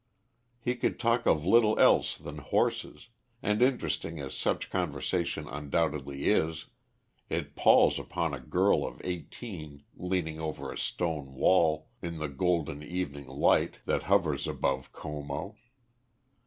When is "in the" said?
12.01-12.29